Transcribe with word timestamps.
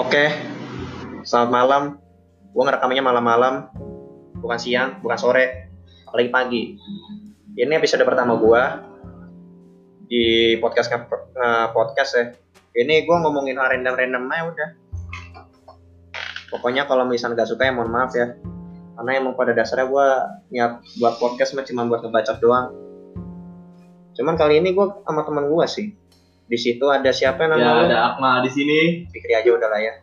Oke, 0.00 0.32
selamat 1.28 1.50
malam. 1.52 1.82
Gue 2.56 2.62
ngerekamannya 2.64 3.04
malam-malam, 3.04 3.68
bukan 4.40 4.56
siang, 4.56 4.96
bukan 5.04 5.18
sore, 5.20 5.68
apalagi 6.08 6.30
pagi. 6.32 6.62
Ini 7.52 7.68
episode 7.76 8.08
pertama 8.08 8.40
gue 8.40 8.62
di 10.08 10.56
podcast 10.56 10.88
nge- 10.88 11.04
podcast 11.76 12.10
ya. 12.16 12.24
Ini 12.80 13.04
gue 13.04 13.12
ngomongin 13.12 13.60
hal 13.60 13.76
random-random 13.76 14.24
aja 14.32 14.42
udah. 14.48 14.68
Pokoknya 16.48 16.88
kalau 16.88 17.04
misalnya 17.04 17.44
gak 17.44 17.52
suka 17.52 17.68
ya 17.68 17.76
mohon 17.76 17.92
maaf 17.92 18.16
ya. 18.16 18.40
Karena 18.96 19.10
emang 19.20 19.36
pada 19.36 19.52
dasarnya 19.52 19.84
gue 19.84 20.06
niat 20.56 20.80
buat 20.96 21.20
podcast 21.20 21.52
cuma 21.68 21.84
buat 21.84 22.00
ngebacot 22.00 22.40
doang. 22.40 22.72
Cuman 24.16 24.40
kali 24.40 24.64
ini 24.64 24.72
gue 24.72 24.86
sama 25.04 25.28
teman 25.28 25.44
gue 25.44 25.66
sih. 25.68 25.92
Di 26.50 26.58
situ 26.58 26.82
ada 26.84 27.08
siapa 27.08 27.46
yang 27.46 27.54
Ya 27.54 27.62
namanya? 27.62 27.86
ada 27.86 27.98
Akmal 28.10 28.42
di 28.42 28.50
sini. 28.50 28.78
Fikri 29.06 29.32
aja 29.32 29.46
udah 29.48 29.68
lah 29.70 29.80
ya. 29.80 29.94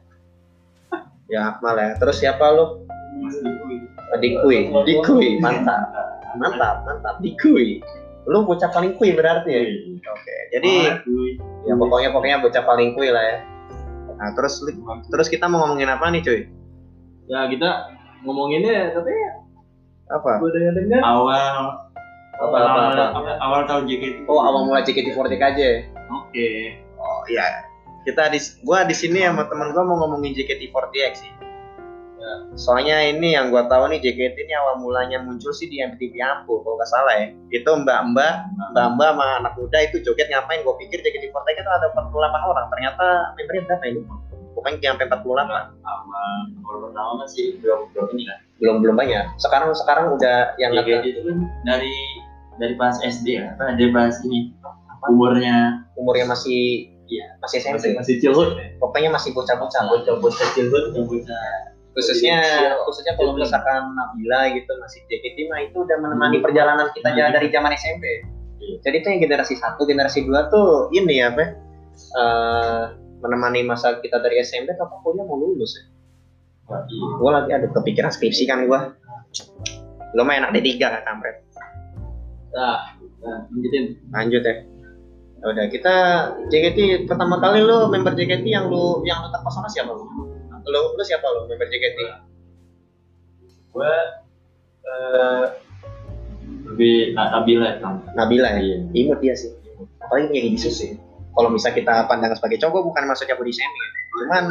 Ya 1.33 1.39
Akmal 1.51 1.75
ya. 1.75 1.89
Terus 1.99 2.15
siapa 2.17 2.47
lu? 2.49 2.87
Mas 3.19 3.35
Dikui. 3.35 3.77
Oh, 4.07 4.17
Dikui. 4.17 4.57
Dikui. 4.87 5.29
Mantap. 5.37 5.91
Mantap, 6.35 6.87
mantap. 6.87 7.15
Dikui. 7.19 7.83
Lu 8.23 8.43
bocah 8.43 8.67
paling 8.69 8.95
kui 8.95 9.11
berarti 9.11 9.49
ya? 9.49 9.61
Oke. 10.05 10.35
Jadi 10.51 10.71
ya 11.63 11.73
pokoknya 11.75 12.11
pokoknya 12.11 12.37
bocah 12.39 12.63
paling 12.63 12.91
kui 12.91 13.07
lah 13.07 13.23
ya. 13.23 13.37
Nah, 14.17 14.31
terus 14.33 14.59
terus 15.07 15.27
kita 15.27 15.45
mau 15.45 15.61
ngomongin 15.61 15.87
apa 15.87 16.09
nih, 16.09 16.21
cuy? 16.21 16.41
ya 17.27 17.43
kita 17.45 17.91
ngomonginnya 18.23 18.95
katanya 18.95 19.29
Apa? 20.09 20.39
gue 20.39 20.47
dengar 20.49 20.73
dengar 20.73 20.99
awal 21.03 21.55
Apa 22.39 22.55
apa 22.55 22.81
apa? 23.13 23.31
awal 23.37 23.61
tahun 23.67 23.83
JKT. 23.85 24.23
Oh, 24.25 24.39
awal 24.39 24.63
mula 24.63 24.79
JKT48 24.81 25.35
aja 25.37 25.69
Oke. 26.11 26.79
Oh, 26.97 27.21
iya. 27.27 27.67
Kita 28.07 28.31
di 28.31 28.39
gua 28.63 28.87
di 28.87 28.95
sini 28.95 29.19
sama 29.23 29.47
teman 29.51 29.75
gua 29.75 29.83
mau 29.83 29.99
ngomongin 29.99 30.31
JKT48 30.31 30.95
sih. 31.19 31.31
Ya. 32.17 32.31
Soalnya 32.55 32.97
ini 33.03 33.35
yang 33.35 33.51
gua 33.51 33.67
tahu 33.67 33.91
nih 33.91 33.99
JKT 33.99 34.47
ini 34.47 34.53
awal 34.55 34.79
mulanya 34.79 35.19
muncul 35.21 35.51
sih 35.51 35.67
di 35.67 35.83
MTV 35.83 36.15
Ampu 36.23 36.63
kalau 36.63 36.79
nggak 36.79 36.89
salah 36.89 37.13
ya. 37.19 37.27
Itu 37.51 37.67
mbak-mbak, 37.83 38.33
mbak-mbak 38.71 39.09
sama 39.11 39.27
anak 39.43 39.53
muda 39.59 39.77
itu 39.83 39.99
joget 40.01 40.31
ngapain? 40.31 40.63
Gua 40.63 40.79
pikir 40.79 41.03
JKT48 41.03 41.47
itu 41.59 41.71
ada 41.71 41.87
48 41.91 42.51
orang. 42.51 42.65
Ternyata 42.71 43.05
membernya 43.35 43.63
berapa 43.67 43.83
ya? 43.83 43.91
Lupa. 43.99 44.15
Pokoknya 44.57 44.89
sampai 44.95 45.05
48. 45.11 45.21
Sama 45.83 46.21
awal 46.65 46.77
pertama 46.89 47.11
masih 47.21 47.45
belum 47.59 47.79
belum 47.91 48.07
ini 48.15 48.23
kan. 48.25 48.39
Belum 48.57 48.75
belum 48.81 48.95
banyak. 48.95 49.25
Sekarang 49.37 49.69
sekarang 49.75 50.15
udah 50.15 50.55
yang 50.57 50.71
JKT 50.73 51.05
itu 51.11 51.21
kan 51.27 51.37
dari 51.67 51.93
dari 52.57 52.73
pas 52.73 52.97
SD 53.05 53.37
ya, 53.37 53.53
apa 53.53 53.77
dari 53.77 53.93
pas 53.93 54.17
ini 54.25 54.49
umurnya 55.05 55.85
umurnya 55.93 56.25
masih 56.29 56.93
Iya. 57.07 57.39
masih 57.39 57.63
SMP. 57.63 57.75
masih 57.79 57.91
masih 57.95 58.15
ya. 58.19 58.67
Pokoknya 58.83 59.09
masih 59.15 59.31
bocah-bocah. 59.31 59.81
Bocah 59.87 60.15
bocah 60.19 60.47
childhood 60.51 60.91
dan 60.91 61.03
bocah 61.07 61.67
khususnya 61.97 62.37
khususnya 62.85 63.17
kalau 63.17 63.33
misalkan 63.33 63.89
Nabila 63.97 64.53
gitu 64.53 64.69
masih 64.77 65.01
JKT 65.09 65.49
mah 65.49 65.65
itu 65.65 65.81
udah 65.81 65.97
menemani 65.97 66.37
perjalanan 66.45 66.93
kita 66.93 67.09
jalan 67.17 67.33
dari 67.33 67.49
zaman 67.49 67.73
SMP. 67.73 68.05
Iya. 68.61 68.75
Jadi 68.85 68.95
itu 69.01 69.07
yang 69.09 69.21
generasi 69.25 69.53
satu, 69.57 69.81
generasi 69.89 70.29
dua 70.29 70.45
tuh 70.53 70.93
ini 70.93 71.17
ya, 71.17 71.33
apa? 71.33 71.57
eh, 71.97 72.83
menemani 73.25 73.65
masa 73.65 73.97
kita 73.97 74.21
dari 74.21 74.45
SMP 74.45 74.77
atau 74.77 74.85
kuliah 75.01 75.25
mau 75.25 75.41
lulus 75.41 75.73
ya. 75.73 75.83
Gue 77.17 77.31
lagi 77.33 77.49
ada 77.49 77.65
kepikiran 77.73 78.13
skripsi 78.13 78.45
kan 78.45 78.69
gue. 78.69 78.81
Lo 80.13 80.21
mah 80.21 80.37
enak 80.37 80.53
D3 80.53 80.77
kan 80.77 81.01
kampret. 81.01 81.41
Nah, 82.53 82.93
nah, 83.23 83.39
lanjutin. 83.49 83.97
Lanjut 84.13 84.41
ya. 84.45 84.55
Ya 85.37 85.45
Udah 85.53 85.65
kita 85.69 85.95
JKT 86.49 87.05
pertama 87.05 87.37
kali 87.37 87.61
lo 87.61 87.87
member 87.93 88.13
JKT 88.17 88.45
yang 88.45 88.69
lu 88.69 89.05
yang 89.05 89.21
lu 89.21 89.29
terpesona 89.29 89.69
siapa 89.69 89.93
lu? 89.93 90.05
Lu, 90.67 90.81
lu 90.97 91.03
siapa 91.05 91.23
lu 91.23 91.45
member 91.45 91.67
JKT? 91.69 91.99
Gue 93.73 93.93
eh 94.87 95.45
lebih 96.47 97.13
Nabila 97.13 97.69
kan. 97.79 98.01
Nabila 98.15 98.49
ya. 98.57 98.61
Iya. 98.61 98.77
imut 98.95 99.19
dia 99.21 99.35
sih 99.37 99.51
apalagi 100.07 100.31
kayak 100.31 100.45
gitu 100.55 100.69
sih 100.71 100.91
kalau 101.35 101.53
bisa 101.53 101.69
kita 101.75 102.07
pandang 102.07 102.33
sebagai 102.33 102.57
cowok 102.63 102.81
bukan 102.87 103.03
maksudnya 103.05 103.35
body 103.37 103.53
shaming 103.53 103.83
ya. 103.83 103.91
cuman 104.23 104.45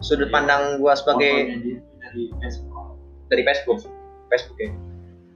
sudut 0.00 0.30
pandang 0.30 0.78
gua 0.78 0.94
sebagai 0.96 1.58
dari 1.98 2.30
Facebook. 2.38 2.72
dari 3.28 3.42
Facebook 3.42 3.78
Facebook 4.30 4.58
ya 4.62 4.70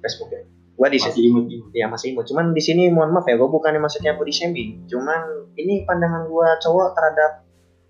Facebook 0.06 0.30
ya 0.30 0.42
gua 0.78 0.86
di 0.86 0.96
Masih 0.96 1.10
sini. 1.10 1.26
imut-imut. 1.28 1.70
ya 1.72 1.86
masih 1.86 2.06
imut. 2.12 2.24
Cuman 2.24 2.54
di 2.54 2.62
sini 2.62 2.86
mohon 2.86 3.10
maaf 3.10 3.26
ya 3.26 3.34
gua 3.34 3.50
bukannya 3.50 3.78
maksudnya 3.78 4.14
body 4.14 4.30
shaming 4.30 4.86
cuman 4.86 5.20
ini 5.52 5.82
pandangan 5.82 6.24
gua 6.24 6.54
cowok 6.56 6.94
terhadap 6.94 7.42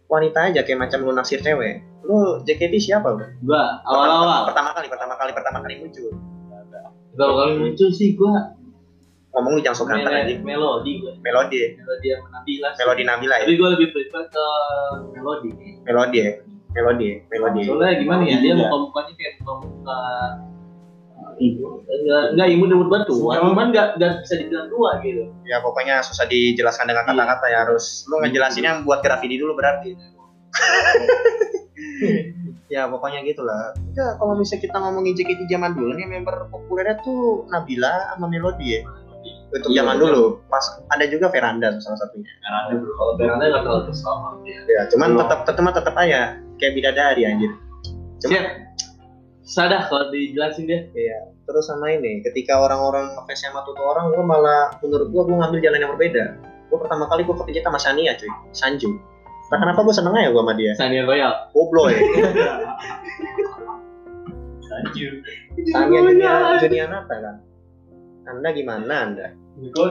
wanita 0.06 0.48
aja 0.48 0.64
kayak 0.64 0.80
macam 0.80 1.04
lu 1.04 1.12
naksir 1.12 1.38
cewek. 1.38 1.84
Lu 2.00 2.40
JKT 2.40 2.74
siapa 2.78 3.12
lu 3.12 3.20
Gua 3.42 3.84
awal-awal. 3.84 4.48
pertama 4.48 4.72
kali 4.72 4.88
pertama 4.88 5.14
kali 5.14 5.30
pertama 5.30 5.58
kali 5.60 5.74
muncul. 5.78 6.08
Kalau 7.14 7.34
kali 7.36 7.52
muncul 7.54 7.88
sih 7.90 8.14
gua. 8.14 8.56
Ngomong 9.28 9.52
lu 9.52 9.60
jangan 9.60 9.76
sok 9.76 9.86
ganteng 9.92 10.14
aja 10.16 10.34
melodi 10.40 10.92
gua. 10.98 11.12
melodi 11.20 11.76
Melodi 11.76 12.06
yang 12.08 12.24
Nabila. 12.24 12.68
sih. 12.72 12.78
melodi 12.80 13.02
Nabila 13.04 13.34
ya? 13.36 13.44
Tapi 13.44 13.54
gua 13.54 13.68
lebih 13.76 13.88
prefer 13.92 14.22
ke 14.26 14.46
melodi. 15.12 15.50
melodi 15.84 16.18
ya? 16.18 16.30
Melodi 16.68 17.08
melodi 17.28 17.60
Soalnya 17.64 17.94
gimana 17.98 18.22
ya 18.24 18.36
dia 18.38 18.52
muka-mukanya 18.54 19.12
kayak 19.12 19.32
muka-muka 19.38 19.76
enggak 19.76 20.30
enggak 21.38 22.48
imut 22.50 22.68
imut 22.68 22.88
banget 22.90 23.06
tuh 23.08 23.18
cuman 23.22 23.70
enggak 23.70 23.94
enggak 23.96 24.12
bisa 24.26 24.34
dibilang 24.38 24.66
tua 24.68 24.90
gitu. 25.00 25.22
Ya 25.46 25.62
pokoknya 25.62 26.02
susah 26.02 26.26
dijelaskan 26.26 26.90
dengan 26.90 27.04
Iya. 27.06 27.10
kata-kata 27.14 27.46
ya 27.48 27.58
harus 27.66 28.02
lu 28.06 28.18
ngejelasinnya 28.20 28.82
buat 28.82 29.00
grafiti 29.00 29.38
dulu 29.38 29.54
berarti. 29.54 29.94
Ya 32.68 32.84
pokoknya 32.84 33.24
gitulah. 33.24 33.72
Ya 33.96 34.12
kalau 34.20 34.36
misalnya 34.36 34.60
kita 34.60 34.76
ngomongin 34.76 35.16
JKT 35.16 35.48
zaman 35.48 35.72
dulu 35.72 35.96
nih 35.96 36.04
member 36.04 36.52
populernya 36.52 37.00
tuh 37.00 37.48
Nabila 37.48 38.12
sama 38.12 38.28
Melody 38.28 38.76
ya. 38.76 38.80
Untuk 39.48 39.72
Iya, 39.72 39.80
zaman 39.80 39.96
betul. 39.96 40.08
dulu. 40.12 40.24
Pas 40.52 40.64
ada 40.92 41.04
juga 41.08 41.32
Veranda 41.32 41.72
salah 41.80 41.96
satunya. 41.96 42.28
Veranda 42.44 42.76
bro 42.76 42.92
kalau 42.92 43.12
Veranda 43.16 43.44
nggak 43.48 43.62
terlalu 43.64 43.82
kesal 43.88 44.14
ya 44.44 44.60
ya 44.68 44.82
cuman 44.92 45.08
tetap 45.16 45.38
tetap 45.48 45.64
tetap 45.72 45.94
aja. 45.96 46.20
Kayak 46.60 46.72
bidadari 46.76 47.22
anjir. 47.24 47.50
Cuma- 48.20 48.36
siap 48.36 48.46
sadah 49.48 49.88
kalau 49.88 50.12
dijelasin 50.12 50.68
dia 50.68 50.84
Iya. 50.92 51.32
Terus 51.48 51.64
sama 51.64 51.88
ini, 51.88 52.20
ketika 52.20 52.60
orang-orang 52.60 53.16
ngefans 53.16 53.40
sama 53.40 53.64
tuh 53.64 53.72
orang, 53.80 54.12
gue 54.12 54.20
malah 54.20 54.76
menurut 54.84 55.08
gue 55.08 55.22
gue 55.24 55.36
ngambil 55.40 55.60
jalan 55.64 55.80
yang 55.80 55.92
berbeda. 55.96 56.24
Gue 56.68 56.78
pertama 56.84 57.08
kali 57.08 57.24
gue 57.24 57.32
kepikir 57.32 57.64
sama 57.64 57.80
Shania 57.80 58.12
cuy, 58.20 58.28
Sanju. 58.52 58.92
Nah, 59.48 59.56
kenapa 59.64 59.80
gue 59.80 59.94
seneng 59.96 60.12
aja 60.12 60.28
gue 60.28 60.42
sama 60.44 60.52
dia? 60.52 60.76
Sania 60.76 61.08
Royal 61.08 61.32
Goblok 61.56 61.88
ya. 61.88 62.00
Sanju 64.68 65.06
Shania 65.72 66.00
Junia, 66.04 66.32
Junia 66.60 66.84
Nata 66.92 67.16
kan. 67.16 67.36
Anda 68.28 68.48
gimana 68.52 68.94
anda? 69.08 69.32
Gitu 69.58 69.82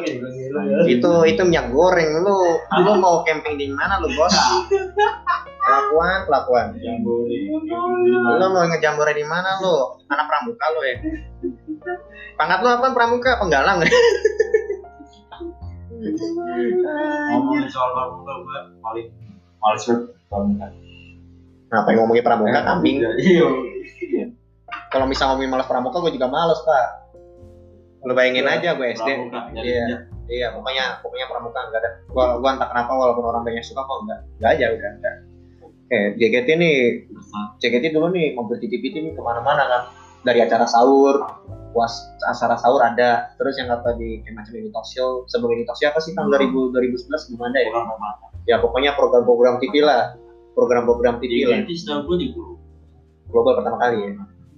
Itu 0.88 1.12
itu 1.28 1.42
minyak 1.44 1.72
goreng 1.76 2.24
lu. 2.24 2.40
Lu 2.84 2.92
mau 3.00 3.22
camping 3.28 3.60
di 3.60 3.68
mana 3.72 4.00
lu 4.00 4.08
bos? 4.16 4.32
Kelakuan, 5.68 6.24
kelakuan. 6.32 6.68
Lu 8.40 8.46
mau 8.56 8.64
ngejambore 8.72 9.12
di 9.12 9.26
mana 9.28 9.60
lu? 9.60 10.00
Anak 10.08 10.26
pramuka 10.32 10.66
lu 10.72 10.82
ya? 10.88 10.96
Pangkat 12.40 12.60
lu 12.64 12.70
apa 12.72 12.88
pramuka? 12.96 13.36
Penggalang 13.44 13.84
ya? 13.84 13.92
ngomongin 15.98 17.66
soal 17.70 17.90
pramuka 17.94 18.34
gue 18.38 18.60
paling 18.80 19.08
males 19.58 19.84
banget 19.90 20.06
pramuka 20.30 20.68
Ngapain 21.68 21.96
ngomongin 22.00 22.24
pramuka 22.24 22.60
kambing? 22.64 22.98
iya 23.20 23.48
kalau 24.88 25.06
misal 25.10 25.36
ngomongin 25.36 25.52
malas 25.52 25.68
pramuka 25.68 25.98
gue 26.06 26.14
juga 26.16 26.30
males 26.30 26.60
pak 26.64 26.86
lu 28.06 28.14
bayangin 28.14 28.46
aja 28.46 28.78
gue 28.78 28.94
SD 28.94 29.10
Iya. 29.58 30.06
iya 30.28 30.48
pokoknya 30.54 31.02
pokoknya 31.02 31.26
pramuka 31.32 31.60
enggak 31.72 31.82
ada. 31.82 31.92
Gua, 32.12 32.36
gua 32.38 32.60
entah 32.60 32.68
kenapa 32.70 32.92
walaupun 32.94 33.26
orang 33.26 33.44
banyak 33.48 33.64
suka 33.64 33.82
kok 33.82 34.00
enggak 34.06 34.20
enggak 34.38 34.52
aja 34.60 34.66
udah 34.76 34.92
enggak 35.00 35.16
eh 35.88 36.06
JKT 36.20 36.48
nih. 36.60 36.78
JKT 37.64 37.96
dulu 37.96 38.12
nih 38.12 38.36
mau 38.36 38.44
bertitip-titip 38.48 39.02
nih 39.08 39.14
ke 39.16 39.22
mana-mana 39.24 39.64
kan. 39.68 39.82
Dari 40.28 40.44
acara 40.44 40.68
sahur 40.68 41.24
puas 41.72 41.94
acara 42.28 42.60
sahur 42.60 42.84
ada. 42.84 43.32
Terus 43.40 43.56
yang 43.56 43.72
kata 43.72 43.96
di 43.96 44.20
kayak 44.24 44.36
macam 44.36 44.52
ini 44.60 44.70
talk 44.76 44.84
show 44.84 45.24
sebelum 45.32 45.56
ini 45.56 45.64
talk 45.64 45.80
show 45.80 45.88
apa 45.88 46.04
sih 46.04 46.12
tahun 46.12 46.28
2000 46.28 46.76
2011 46.76 47.32
belum 47.32 47.42
ada 47.48 47.60
ya? 47.64 47.72
Ya 48.48 48.56
pokoknya 48.60 49.00
program-program 49.00 49.64
TV 49.64 49.80
lah. 49.84 50.20
Program-program 50.60 51.24
TV 51.24 51.48
lah. 51.48 51.64
gue 51.64 52.18
di 52.20 52.28
global 53.32 53.64
pertama 53.64 53.80
kali 53.80 53.98
ya. 54.04 54.12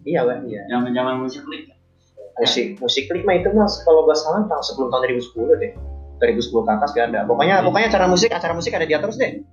Iya 0.09 0.21
kan 0.25 0.39
iya. 0.49 0.61
Zaman 0.73 0.89
zaman 0.97 1.15
musik 1.21 1.45
klik 1.45 1.69
musik 2.39 2.67
musik 2.79 3.03
klik 3.11 3.23
mah 3.27 3.35
itu 3.37 3.51
mas 3.51 3.83
kalau 3.83 4.07
gak 4.07 4.17
salah 4.17 4.47
tahun 4.47 4.63
sebelum 4.63 4.87
tahun 4.89 5.19
2010 5.19 5.61
deh. 5.61 5.71
2010 6.19 6.67
ke 6.67 6.71
atas 6.71 6.89
gak 6.95 7.05
ada. 7.11 7.19
Pokoknya 7.27 7.63
pokoknya 7.63 7.87
acara 7.91 8.05
musik 8.07 8.31
acara 8.31 8.53
musik 8.55 8.71
ada 8.75 8.87
dia 8.87 8.99
terus 8.99 9.19
deh. 9.19 9.43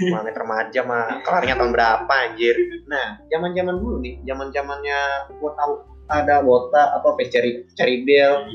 Mamet 0.00 0.32
remaja 0.32 0.80
mah 0.86 1.20
kelarnya 1.20 1.60
tahun 1.60 1.72
berapa 1.76 2.14
anjir? 2.30 2.56
Nah 2.88 3.20
zaman 3.28 3.52
zaman 3.52 3.76
dulu 3.76 4.00
nih 4.00 4.24
zaman 4.24 4.48
zamannya 4.48 5.00
gua 5.36 5.52
tahu 5.56 5.72
ada 6.08 6.40
Wota 6.40 6.96
apa 6.96 7.20
Cherry 7.28 7.68
Cherry 7.76 8.08
Bell 8.08 8.48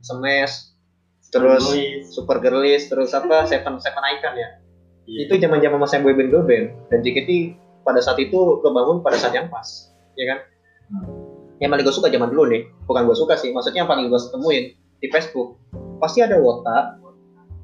Smash 0.00 0.72
terus 1.28 1.68
Girlies. 1.68 2.08
Super 2.16 2.40
Girlies 2.40 2.88
terus 2.88 3.12
apa 3.12 3.44
Seven 3.44 3.76
Seven 3.76 4.04
Icon 4.16 4.34
ya? 4.36 4.48
Itu 5.04 5.36
zaman 5.36 5.60
zaman 5.60 5.78
masa 5.82 6.00
boyband 6.00 6.32
girl 6.32 6.46
band. 6.46 6.72
Dan 6.88 7.04
JKT 7.04 7.30
pada 7.84 8.00
saat 8.00 8.16
itu 8.22 8.60
kebangun 8.64 9.02
pada 9.04 9.16
saat 9.16 9.34
yang 9.36 9.48
pas 9.52 9.90
ya 10.16 10.36
kan 10.36 10.38
yang 11.60 11.68
paling 11.68 11.84
gue 11.84 11.94
suka 11.94 12.08
zaman 12.08 12.32
dulu 12.32 12.48
nih 12.48 12.66
bukan 12.88 13.04
gue 13.04 13.16
suka 13.16 13.36
sih 13.36 13.52
maksudnya 13.52 13.84
yang 13.84 13.90
paling 13.90 14.08
gue 14.08 14.20
temuin 14.32 14.72
di 15.00 15.06
Facebook 15.12 15.60
pasti 16.00 16.24
ada 16.24 16.40
wota 16.40 17.00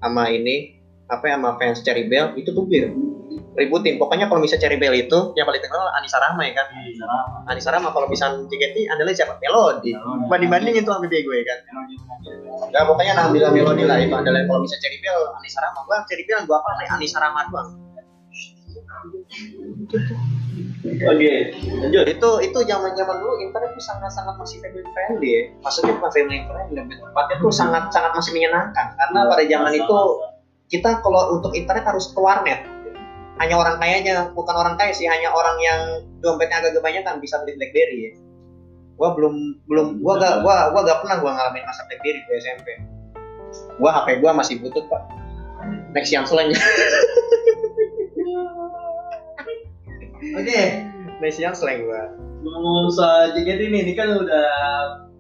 sama 0.01 0.29
ini 0.29 0.77
apa 1.07 1.25
ya, 1.31 1.39
sama 1.39 1.55
fans 1.57 1.81
Cherry 1.87 2.11
Bell 2.11 2.35
itu 2.35 2.51
tuh 2.51 2.67
bir 2.67 2.91
ributin. 3.57 3.97
Pokoknya 3.97 4.29
kalau 4.29 4.43
misalnya 4.45 4.69
Cherry 4.69 4.77
Bell 4.77 4.93
itu 4.93 5.33
yang 5.35 5.49
paling 5.49 5.63
terkenal 5.65 5.89
Anissa 5.97 6.21
Rahma 6.21 6.45
ya 6.45 6.53
kan? 6.53 6.67
Anissa 7.49 7.71
Rahma 7.73 7.91
kalau 7.95 8.07
misalnya 8.11 8.45
JKT 8.51 8.91
andalah 8.93 9.15
siapa? 9.17 9.41
Melody. 9.41 9.97
Banding 10.29 10.51
bandingin 10.53 10.83
tuh 10.85 10.93
sama 10.99 11.09
gue 11.09 11.39
kan? 11.47 11.59
Ya 12.75 12.85
pokoknya 12.85 13.13
Nabila 13.17 13.49
Melody 13.55 13.85
lah 13.89 13.97
itu 14.03 14.13
adalah 14.13 14.45
kalau 14.45 14.61
misalnya 14.67 14.83
Cherry 14.85 14.99
Bell 15.01 15.21
Anissa 15.41 15.59
Rahma 15.65 15.81
gua 15.89 16.05
Cherry 16.11 16.25
Bell 16.29 16.45
gua 16.45 16.61
apa 16.61 16.71
nih 16.83 16.89
Anissa 16.93 17.19
Rahma 17.23 17.41
doang 17.49 17.71
Oke, 20.85 21.35
lanjut. 21.83 22.05
itu 22.05 22.31
itu 22.45 22.59
zaman 22.69 22.93
zaman 22.93 23.17
dulu 23.19 23.35
internet 23.41 23.73
tuh 23.73 23.85
sangat 23.85 24.13
sangat 24.13 24.37
masih 24.37 24.61
family 24.61 24.85
friendly 24.93 25.29
ya. 25.29 25.43
Maksudnya 25.65 25.93
bukan 25.97 26.11
family 26.13 26.39
friendly 26.45 26.75
lebih 26.77 26.97
tepatnya 27.01 27.37
tuh 27.41 27.53
sangat 27.53 27.83
sangat 27.91 28.13
masih 28.13 28.33
menyenangkan. 28.37 28.87
Karena 28.95 29.19
pada 29.25 29.45
zaman 29.49 29.73
itu 29.73 29.99
kita 30.69 30.91
kalau 31.01 31.23
untuk 31.39 31.53
internet 31.57 31.85
harus 31.87 32.11
ke 32.11 32.21
warnet 32.21 32.61
hanya 33.37 33.55
orang 33.61 33.77
kaya 33.77 34.01
aja 34.01 34.17
bukan 34.33 34.55
orang 34.57 34.81
kaya 34.81 34.97
sih 34.97 35.05
hanya 35.05 35.29
orang 35.29 35.61
yang 35.61 35.81
dompetnya 36.25 36.65
agak 36.65 36.81
kebanyakan 36.81 37.21
bisa 37.21 37.37
beli 37.45 37.53
BlackBerry 37.61 37.97
ya. 38.01 38.13
Gua 38.97 39.13
belum 39.13 39.61
belum 39.69 40.01
gua 40.01 40.15
gak 40.17 40.35
gua 40.41 40.73
gua 40.73 40.81
gak 40.89 41.05
pernah 41.05 41.17
gua 41.21 41.31
ngalamin 41.37 41.65
masa 41.69 41.85
BlackBerry 41.89 42.21
di 42.25 42.33
SMP 42.41 42.69
gua 43.77 43.93
HP 43.93 44.25
gua 44.25 44.33
masih 44.33 44.57
butut 44.61 44.89
pak. 44.89 45.03
Next 45.93 46.13
yang 46.13 46.25
selanjutnya 46.25 46.61
Oke, 50.17 50.61
next 51.21 51.39
yang 51.41 51.53
slang 51.53 51.85
gua. 51.85 52.17
Ngomong 52.41 52.89
soal 52.93 53.37
JKT 53.37 53.69
ini, 53.69 53.79
ini 53.85 53.93
kan 53.93 54.17
udah 54.17 54.49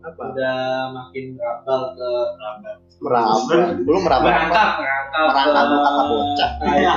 apa? 0.06 0.22
udah 0.32 0.58
makin 0.94 1.34
merambah 1.34 1.80
ke 1.98 2.10
merambah. 2.38 2.74
meraba 2.96 3.56
belum 3.82 4.02
meraba 4.06 4.24
Merangkap, 4.24 4.68
merangkap 4.80 5.26
merangkap 5.34 5.64
lu 5.66 5.78
kata 5.84 6.02
bocah 6.08 6.50
Iya. 6.64 6.94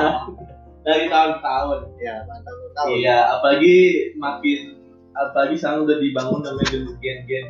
Dari 0.79 1.05
tahun 1.11 1.29
ke 1.35 1.39
tahun. 1.43 1.79
ya 1.99 2.15
Iya, 2.87 3.17
apalagi 3.35 3.75
makin 4.15 4.59
apalagi 5.11 5.55
sekarang 5.59 5.83
udah 5.83 5.97
dibangun 5.99 6.39
namanya 6.45 6.69
gen-gen 6.71 7.17
gen 7.27 7.45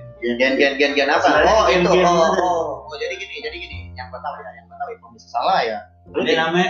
gen. 0.57 0.71
Gen 0.79 0.91
gen 0.97 1.09
apa? 1.11 1.21
Sebenarnya 1.21 1.53
oh 1.53 1.65
itu. 1.69 1.91
gen-gen. 1.91 2.05
oh, 2.07 2.31
oh 2.41 2.69
oh 2.89 2.95
jadi 2.97 3.13
gini 3.19 3.35
jadi 3.43 3.57
gini. 3.59 3.77
Yang 3.93 4.07
gua 4.15 4.21
tahu 4.23 4.35
ya 4.41 4.49
yang 4.57 4.65
gua 4.65 4.77
tahu 4.81 4.89
ya 4.89 4.97
kalau 5.03 5.11
bisa 5.13 5.27
salah 5.29 5.59
ya. 5.61 5.77
Ada 6.09 6.31
namanya 6.33 6.69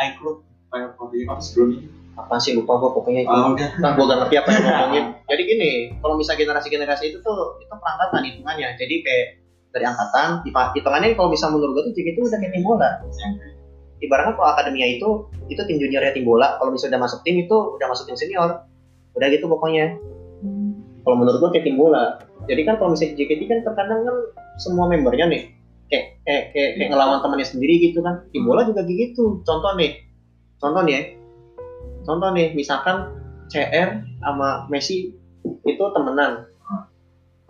iClub 0.00 0.42
Fantasy 0.72 1.28
apa 1.28 1.42
sebelumnya? 1.44 1.99
Apa 2.20 2.36
sih 2.36 2.52
lupa 2.52 2.76
gua 2.76 2.90
pokoknya 2.92 3.24
itu 3.24 3.32
Oh. 3.32 3.56
Nah, 3.56 3.90
gua 3.96 4.04
gak 4.10 4.18
ngerti 4.24 4.36
apa 4.36 4.48
yang 4.52 4.62
ngomongin. 4.66 5.04
Jadi 5.30 5.42
gini, 5.48 5.70
kalau 6.04 6.14
misal 6.20 6.34
generasi-generasi 6.36 7.04
itu 7.14 7.18
tuh 7.24 7.56
itu 7.62 7.72
perangkatan 7.72 8.20
hitungannya. 8.26 8.68
Jadi 8.76 8.94
kayak 9.00 9.26
dari 9.70 9.84
angkatan, 9.86 10.28
hitungannya 10.76 11.14
kalau 11.14 11.30
misal 11.30 11.48
menurut 11.54 11.72
gua 11.78 11.82
tuh 11.88 11.94
JKT 11.94 12.16
itu 12.18 12.26
udah 12.26 12.38
kayak 12.42 12.52
tim 12.52 12.64
bola. 12.66 12.88
Ibaratnya 14.00 14.32
kalau 14.32 14.48
akademia 14.56 14.86
itu 14.96 15.08
itu 15.52 15.62
tim 15.64 15.76
juniornya 15.76 16.12
tim 16.16 16.24
bola. 16.24 16.56
Kalau 16.56 16.70
misal 16.72 16.88
udah 16.88 17.00
masuk 17.00 17.20
tim 17.24 17.36
itu 17.40 17.56
udah 17.76 17.86
masuk 17.88 18.04
tim 18.08 18.16
senior. 18.16 18.64
Udah 19.16 19.26
gitu 19.28 19.46
pokoknya. 19.46 19.96
Kalau 21.04 21.16
menurut 21.16 21.38
gua 21.40 21.50
kayak 21.52 21.64
tim 21.64 21.76
bola. 21.76 22.18
Jadi 22.48 22.64
kan 22.64 22.80
kalau 22.80 22.96
misalnya 22.96 23.14
JKT 23.20 23.40
kan 23.46 23.58
terkadang 23.62 24.00
kan 24.04 24.16
semua 24.60 24.88
membernya 24.88 25.28
nih 25.28 25.42
kayak 25.90 26.22
kayak 26.24 26.44
kayak, 26.54 26.70
kayak 26.78 26.88
ngelawan 26.94 27.18
temannya 27.20 27.46
sendiri 27.46 27.74
gitu 27.78 28.00
kan. 28.00 28.24
Tim 28.32 28.42
bola 28.48 28.64
juga 28.64 28.82
gitu. 28.88 29.44
Contoh 29.44 29.72
nih, 29.76 30.00
contoh 30.58 30.82
nih 30.82 30.94
ya. 30.96 31.02
Contoh 32.04 32.30
nih, 32.32 32.56
misalkan 32.56 33.12
CR 33.50 34.04
sama 34.22 34.70
Messi 34.70 35.12
itu 35.44 35.84
temenan. 35.92 36.46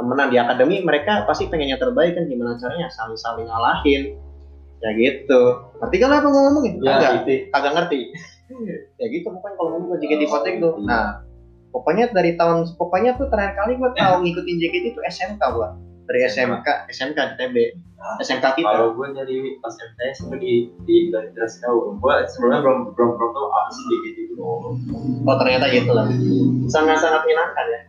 Temenan 0.00 0.32
di 0.32 0.40
akademi 0.40 0.80
mereka 0.80 1.28
pasti 1.28 1.46
pengen 1.52 1.76
yang 1.76 1.80
terbaik 1.80 2.16
kan 2.16 2.24
gimana 2.24 2.56
caranya? 2.56 2.88
Saling 2.88 3.20
saling 3.20 3.46
ngalahin. 3.46 4.16
Ya 4.80 4.90
gitu. 4.96 5.40
Ngerti 5.76 5.96
kan 6.00 6.08
apa 6.16 6.26
gue 6.32 6.40
ngomongin? 6.40 6.74
Ya, 6.80 6.96
kagak. 6.96 7.12
itu. 7.20 7.34
kagak 7.52 7.72
ngerti. 7.76 8.00
Ya 8.98 9.06
gitu 9.06 9.30
pokoknya 9.30 9.54
kalau 9.62 9.70
ngomong 9.78 10.02
JKT 10.02 10.26
Potek 10.26 10.58
tuh. 10.58 10.82
Nah 10.82 11.22
pokoknya 11.70 12.10
dari 12.10 12.34
tahun 12.34 12.66
pokoknya 12.74 13.14
tuh 13.14 13.30
terakhir 13.30 13.54
kali 13.54 13.78
gue 13.78 13.90
tahu 13.94 14.26
ngikutin 14.26 14.56
JKT 14.58 14.84
itu 14.90 15.00
SMK 15.06 15.42
gua. 15.54 15.78
Dari 16.10 16.26
SMK 16.26 16.90
SMK 16.90 17.14
di 17.14 17.34
TB 17.38 17.56
SMK 18.18 18.46
kita. 18.56 18.64
Kalau 18.64 18.96
gue 18.96 19.06
dari 19.12 19.60
pas 19.60 19.74
MTS 19.76 20.18
gue 20.26 20.38
di 20.40 20.52
di 20.88 20.96
dari 21.12 21.28
tahu, 21.36 22.00
gue 22.00 22.14
sebelumnya 22.32 22.64
belum 22.64 22.78
belum 22.96 23.10
belum 23.14 23.30
tahu 23.36 23.46
apa 23.52 23.70
sih. 23.76 23.84
Oh 25.26 25.36
ternyata 25.40 25.66
gitu 25.70 25.90
lah. 25.92 26.06
Sangat 26.70 26.98
sangat 27.00 27.24
menyenangkan 27.26 27.66
ya. 27.70 27.80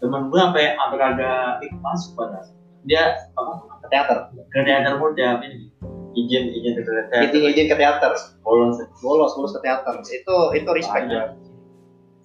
Temen 0.00 0.32
gue 0.32 0.38
sampai 0.40 0.64
sampai 0.74 0.96
kagak 0.96 1.44
ikut 1.64 1.80
masuk 1.84 2.10
pada 2.16 2.40
dia 2.88 3.16
apa? 3.36 3.52
Ke 3.84 3.86
teater. 3.92 4.18
Ke 4.48 4.60
teater 4.64 4.92
pun 4.96 5.12
dia 5.12 5.36
ini? 5.44 5.68
Izin 6.16 6.44
izin 6.50 6.72
ke 6.78 6.82
teater. 6.82 7.20
izin 7.28 7.42
izin 7.52 7.66
ke 7.68 7.76
teater. 7.76 8.12
Bolos. 8.40 8.80
Bolos 9.04 9.32
bolos 9.36 9.52
ke 9.56 9.60
teater. 9.64 9.94
Itu 10.00 10.36
itu 10.56 10.70
respect 10.72 11.06
ya 11.12 11.36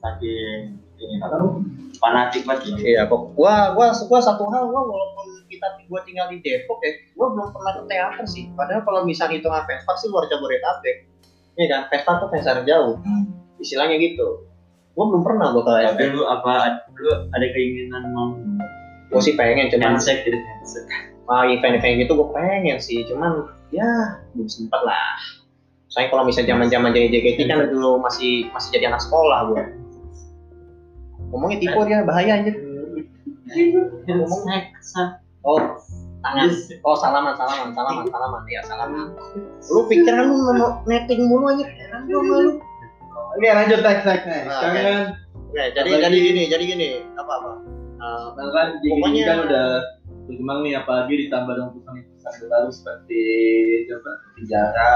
saking 0.06 0.78
ini 0.96 1.20
apa 1.20 1.36
fanatik 2.00 2.48
banget 2.48 2.72
ini. 2.72 2.96
Iya, 2.96 3.10
kok. 3.10 3.36
Gua 3.36 3.76
gua 3.76 3.92
gua 3.92 4.20
satu 4.22 4.48
hal 4.48 4.72
gua 4.72 4.82
walaupun 4.86 5.44
kita 5.52 5.68
gua 5.92 6.00
tinggal 6.08 6.32
di 6.32 6.40
Depok 6.40 6.80
ya, 6.86 6.92
gua 7.18 7.36
belum 7.36 7.52
pernah 7.52 7.72
ke 7.76 7.84
teater 7.92 8.26
sih. 8.30 8.48
Padahal 8.56 8.84
kalau 8.88 9.02
misalnya 9.04 9.40
hitung 9.40 9.52
Vespa 9.52 9.92
sih 10.00 10.08
luar 10.08 10.30
Jabodetabek. 10.32 10.98
Iya 11.56 11.66
kan, 11.68 11.82
Vespa 11.92 12.12
tuh 12.24 12.28
jarak 12.40 12.64
jauh. 12.64 12.96
Istilahnya 13.58 13.96
gitu. 13.98 14.44
Gua 14.96 15.06
belum 15.12 15.24
pernah 15.24 15.52
gua 15.52 15.64
ke 15.64 15.74
Tapi 15.92 16.04
lu 16.08 16.24
apa 16.24 16.54
lu 16.96 17.12
ada 17.30 17.46
keinginan 17.52 18.04
mau 18.16 18.32
Gua 19.12 19.22
sih 19.22 19.36
pengen 19.36 19.70
cuman 19.70 19.96
handshake 19.96 20.24
gitu 20.24 20.36
handshake. 20.36 20.90
ah, 21.28 21.46
event-event 21.46 21.96
gitu 22.02 22.12
gua 22.16 22.30
pengen 22.32 22.78
sih, 22.80 23.06
cuman 23.06 23.46
ya 23.70 23.86
belum 24.34 24.48
sempat 24.48 24.82
lah. 24.82 25.20
Soalnya 25.88 26.10
kalau 26.12 26.24
misalnya 26.24 26.56
zaman-zaman 26.56 26.92
jadi 26.92 27.08
JKT 27.10 27.40
kan 27.46 27.64
dulu 27.68 28.02
masih 28.02 28.50
masih 28.52 28.70
jadi 28.74 28.90
anak 28.90 29.02
sekolah 29.04 29.40
gua. 29.48 29.62
Ngomongnya 31.32 31.58
tipu 31.60 31.80
dia 31.84 32.04
bahaya 32.04 32.40
anjir. 32.40 32.56
Handshake 34.06 34.70
sa- 34.82 35.22
Oh, 35.46 35.62
tangan. 36.26 36.50
Oh, 36.82 36.98
salaman, 36.98 37.38
salaman, 37.38 37.70
salaman, 37.70 38.06
salaman. 38.10 38.42
Ya, 38.50 38.62
salaman. 38.66 39.14
Lu 39.70 39.86
pikiran 39.86 40.26
lu 40.26 40.36
mau 40.58 40.82
netting 40.84 41.22
mulu 41.30 41.46
aja. 41.54 41.66
Heran 41.70 42.10
gua 42.10 42.18
sama 42.18 42.36
lu. 42.42 42.52
Oke 43.36 43.48
lanjut 43.48 43.80
next 43.82 44.04
next 44.04 44.26
next. 44.26 44.48
Nah, 44.48 44.60
oke. 44.62 44.80
kan 44.80 45.00
Oke, 45.46 45.64
jadi 45.72 45.88
Apalagi- 45.88 46.04
jadi 46.04 46.18
gini, 46.22 46.44
jadi 46.48 46.64
gini. 46.66 46.88
Apa 47.16 47.32
apa? 47.34 47.50
Uh, 47.96 48.28
Nah, 48.36 48.48
kan 48.52 48.68
Pokoknya- 48.82 49.24
kan 49.26 49.38
udah 49.46 49.66
berkembang 50.26 50.60
nih 50.62 50.74
apalagi 50.76 51.14
ditambah 51.22 51.54
dengan 51.54 51.70
perusahaan-perusahaan 51.72 52.50
baru 52.50 52.70
seperti 52.70 53.22
apa 53.88 54.12
penjara 54.34 54.92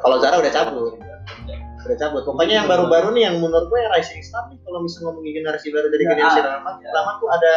kalau 0.00 0.16
Zara 0.16 0.36
udah 0.38 0.48
cabut, 0.48 0.96
udah 0.96 1.96
cabut. 1.98 2.22
Pokoknya 2.24 2.62
yang 2.62 2.68
baru-baru 2.70 3.12
nih 3.12 3.28
yang 3.28 3.36
menurut 3.38 3.68
gue 3.68 3.76
yang 3.76 3.92
rising 3.92 4.22
star 4.22 4.48
nih 4.48 4.56
kalau 4.62 4.80
misalnya 4.80 5.12
ngomongin 5.12 5.32
generasi 5.36 5.68
baru 5.68 5.86
dari 5.88 6.04
Ya, 6.04 6.10
generasi 6.10 6.38
ah, 6.40 6.44
lama, 6.56 6.70
ya. 6.80 6.90
lama 6.94 7.10
tuh 7.20 7.28
ada 7.28 7.54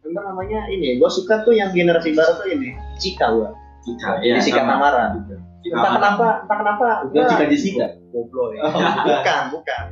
member 0.00 0.22
namanya 0.24 0.60
ini. 0.70 0.96
Gue 0.96 1.10
suka 1.12 1.44
tuh 1.44 1.52
yang 1.52 1.70
generasi 1.70 2.14
baru 2.14 2.32
tuh 2.40 2.48
ini. 2.48 2.72
Cika 2.96 3.26
gua. 3.28 3.52
Cika 3.84 4.10
ya 4.24 4.40
Jessica. 4.40 4.64
Tamara. 4.64 5.12
Cika 5.12 5.35
Entah 5.68 5.92
kenapa, 5.96 6.26
entah 6.42 6.56
kenapa. 6.56 6.86
bukan 7.04 7.14
gua- 7.16 7.30
Cika 7.30 7.44
Jessica 7.46 7.86
Goblok 8.10 8.48
ya. 8.52 8.60
Oh, 8.62 8.72
bukan, 9.02 9.42
bukan. 9.52 9.82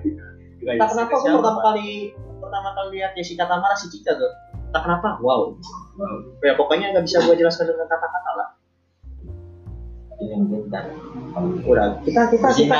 Entah 0.65 0.89
kenapa 0.89 1.13
aku 1.13 1.27
pertama 1.35 1.61
kali 1.63 1.89
pertama 2.39 2.69
kali 2.73 2.89
lihat 2.95 3.13
Jessica 3.13 3.45
Tamara 3.45 3.75
si 3.75 3.87
Cika 3.89 4.13
tuh. 4.15 4.33
Entah 4.69 4.83
kenapa, 4.83 5.09
wow. 5.19 5.55
Wow. 5.95 6.17
Ya 6.41 6.55
pokoknya 6.55 6.91
nggak 6.91 7.05
bisa 7.05 7.23
gue 7.23 7.35
jelaskan 7.35 7.69
dengan 7.69 7.87
kata-kata 7.87 8.31
lah. 8.35 8.49
Ini 10.15 10.31
yang 10.31 10.47
pintar. 10.47 10.85
Udah, 11.65 11.99
kita 12.03 12.31
kita 12.31 12.49
kita. 12.55 12.77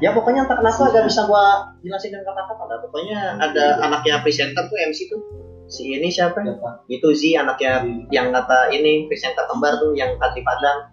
Ya 0.00 0.10
pokoknya 0.10 0.48
entah 0.48 0.56
kenapa 0.56 0.80
nggak 0.86 1.06
bisa 1.06 1.22
gue 1.24 1.44
jelasin 1.82 2.08
dengan 2.10 2.26
kata-kata 2.28 2.62
lah. 2.66 2.78
Pokoknya 2.80 3.18
ada 3.38 3.64
anaknya 3.80 4.20
presenter 4.20 4.64
tuh 4.64 4.78
MC 4.78 5.08
tuh. 5.08 5.20
Si 5.64 5.86
ini 5.86 6.10
siapa? 6.10 6.40
Siapa? 6.40 6.82
Itu 6.88 7.14
Z 7.14 7.36
anaknya 7.36 7.84
yang 8.10 8.34
kata 8.34 8.74
ini 8.74 9.06
presenter 9.06 9.46
kembar 9.46 9.78
tuh 9.78 9.94
yang 9.94 10.18
Kadri 10.18 10.42
Padang. 10.42 10.90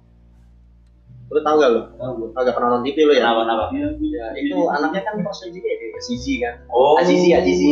Lu 1.27 1.39
tau 1.43 1.55
gak 1.59 1.69
lu? 1.69 1.81
Gua. 1.93 2.27
Agak 2.39 2.55
pernah 2.55 2.69
nonton 2.71 2.87
TV 2.87 3.03
lu 3.03 3.11
ya? 3.11 3.27
Kenapa 3.27 3.41
kenapa? 3.43 3.63
Ya, 3.99 4.25
itu 4.33 4.57
anaknya 4.65 5.01
kan 5.03 5.13
proses 5.19 5.51
juga 5.51 5.67
ya, 5.67 5.77
si 5.99 6.13
Z 6.15 6.25
kan. 6.39 6.55
Oh, 6.71 6.95
Azizi, 6.95 7.35
Azizi. 7.35 7.71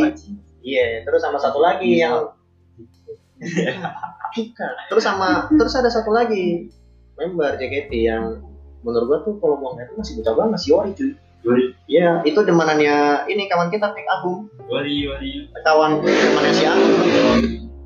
Iya, 0.59 1.03
terus 1.03 1.23
sama 1.23 1.39
satu 1.39 1.59
lagi 1.59 1.87
Iya. 1.95 2.03
yang. 2.03 2.15
Terus 4.91 5.03
sama 5.03 5.47
terus 5.51 5.71
ada 5.75 5.87
satu 5.87 6.11
lagi 6.11 6.67
member 7.15 7.55
JKT 7.55 7.91
yang 7.95 8.43
menurut 8.79 9.05
gua 9.07 9.19
tuh 9.23 9.35
kalau 9.39 9.55
buang 9.55 9.79
itu 9.79 9.95
masih 9.95 10.13
bocah 10.19 10.33
banget 10.35 10.51
masih 10.51 10.67
Yori 10.71 10.91
cuy. 10.91 11.11
Yori. 11.45 11.63
Iya, 11.85 12.09
itu 12.23 12.39
demanannya 12.41 12.95
ini 13.27 13.47
kawan 13.47 13.69
kita 13.69 13.93
Tek 13.93 14.07
Agung, 14.09 14.49
Wari 14.65 15.07
wari. 15.07 15.47
kawan 15.61 16.03
temannya 16.03 16.51
si 16.51 16.63
Agung. 16.65 16.91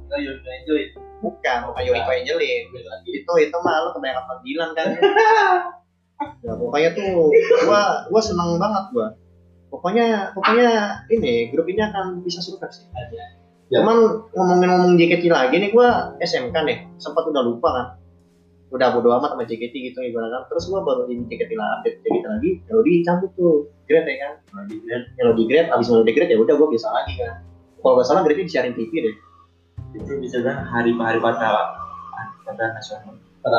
Ayo 0.09 0.31
enjoy. 0.39 0.81
Bukan, 1.19 1.57
bukan 1.71 1.81
Yori 1.83 2.01
Ko 2.03 2.11
Angelin. 2.15 2.63
Itu 3.03 3.31
itu 3.35 3.57
mah 3.59 3.75
lu 3.83 3.89
kebanyakan 3.91 4.23
panggilan 4.27 4.69
kan. 4.71 4.87
ya 6.45 6.51
pokoknya 6.55 6.89
tuh 6.95 7.31
gua 7.67 8.07
gua 8.07 8.21
seneng 8.23 8.55
banget 8.59 8.83
gua. 8.95 9.07
Pokoknya 9.69 10.33
pokoknya 10.33 11.03
ini 11.11 11.51
grup 11.51 11.67
ini 11.67 11.81
akan 11.83 12.23
bisa 12.23 12.39
sukses. 12.39 12.87
Sih 12.87 12.87
Ya. 13.69 13.85
cuman 13.85 14.25
ngomongin-ngomong 14.33 14.97
JKT 14.97 15.29
lagi 15.29 15.61
nih 15.61 15.69
gua 15.69 16.17
SMK 16.17 16.55
nih. 16.65 16.77
Sempat 16.97 17.21
udah 17.29 17.43
lupa 17.45 17.69
kan. 17.69 17.87
Udah 18.73 18.93
bodo 18.97 19.13
amat 19.13 19.37
sama 19.37 19.45
JKT 19.45 19.93
gitu 19.93 19.99
ibaratnya 20.01 20.41
terus 20.49 20.65
gua 20.71 20.81
baru 20.81 21.05
ini 21.05 21.27
JKT 21.29 21.53
lah 21.53 21.77
update 21.77 22.01
JKT 22.01 22.25
lagi 22.25 22.49
kalau 22.65 22.81
dicabut 22.81 23.31
tuh. 23.37 23.69
Grade 23.85 24.09
ya 24.09 24.17
kan. 24.25 24.33
Kalau 24.49 24.63
di 24.65 24.75
grade. 24.81 25.05
Kalau 25.19 25.33
di 25.37 25.43
grade 25.45 25.67
abis 25.69 25.87
mau 25.91 26.01
di 26.01 26.13
grade 26.15 26.31
ya 26.33 26.39
udah 26.41 26.55
gua 26.57 26.67
biasa 26.71 26.87
lagi 26.89 27.13
kan. 27.19 27.33
Kalau 27.79 27.93
nggak 27.93 28.07
salah 28.09 28.21
grade 28.25 28.41
disiarin 28.41 28.73
TV 28.73 28.91
deh 29.05 29.15
itu 29.95 30.11
bisa 30.21 30.37
kan 30.45 30.65
hari 30.69 30.93
hari 30.93 31.17
pada 31.17 31.73
pada 32.45 32.65
nasional. 32.77 33.15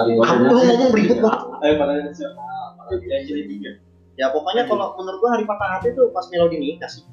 lu 0.06 0.22
ngomong 0.22 0.92
ribet 0.94 1.18
banget. 1.18 1.46
Eh 1.66 1.74
pada 1.74 1.92
nasional. 1.98 2.46
Yang 2.90 3.22
jadi 3.30 3.42
tiga. 3.46 3.72
ya 4.18 4.28
pokoknya 4.34 4.68
kalau 4.68 4.92
menurut 5.00 5.18
gua 5.22 5.30
hari 5.38 5.44
patah 5.48 5.78
hati 5.78 5.96
tuh 5.96 6.12
pas 6.12 6.26
melodi 6.28 6.58
nikah 6.60 6.90
sih. 6.90 7.06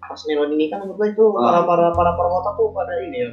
Pas 0.00 0.20
melodi 0.26 0.54
nikah 0.56 0.78
menurut 0.80 0.96
gua 0.98 1.08
itu 1.10 1.24
para 1.36 1.60
para 1.66 1.86
para 1.94 2.10
perawat 2.16 2.54
tuh 2.56 2.70
pada 2.72 2.94
ini 3.04 3.18
ya 3.26 3.30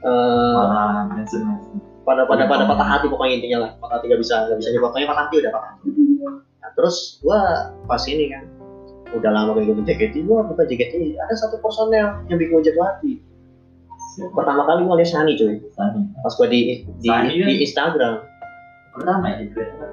Eh, 0.00 1.04
nasional. 1.12 1.60
pada 2.08 2.24
pada 2.24 2.48
pada 2.48 2.64
patah 2.64 2.88
hati 2.88 3.06
pokoknya 3.12 3.34
intinya 3.36 3.58
lah. 3.68 3.70
Patah 3.76 4.00
hati 4.00 4.08
gak 4.08 4.20
bisa 4.24 4.48
gak 4.48 4.56
bisa 4.56 4.72
pokoknya 4.80 5.06
patah 5.12 5.24
hati 5.28 5.34
udah 5.44 5.52
patah 5.52 5.70
hati. 5.76 5.88
Nah, 6.60 6.70
terus 6.72 7.20
gua 7.20 7.68
pas 7.84 8.00
ini 8.08 8.32
kan 8.32 8.48
udah 9.12 9.30
lama 9.30 9.60
gak 9.60 9.68
ikut 9.68 9.84
JKT 9.84 10.24
gua 10.24 10.40
buka 10.48 10.64
JKT 10.64 11.20
ada 11.20 11.34
satu 11.36 11.60
personel 11.60 12.24
yang 12.32 12.40
bikin 12.40 12.52
gua 12.56 12.62
jatuh 12.64 12.84
hati 12.88 13.12
pertama 14.34 14.62
kali 14.68 14.80
gua 14.84 14.96
lihat 15.00 15.10
Shani 15.10 15.32
cuy. 15.38 15.56
Sani. 15.72 16.00
pas 16.20 16.32
gua 16.36 16.46
di 16.50 16.84
di, 16.84 17.08
Shani 17.08 17.32
kan? 17.36 17.48
di 17.48 17.54
Instagram. 17.64 18.14
Pertama 18.90 19.24
ya 19.30 19.36
di 19.40 19.46